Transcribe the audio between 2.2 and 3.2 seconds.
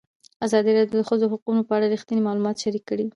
معلومات شریک کړي.